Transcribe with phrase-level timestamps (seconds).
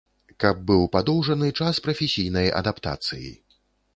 [0.43, 3.29] Каб быў падоўжаны час прафесійнай адаптацыі.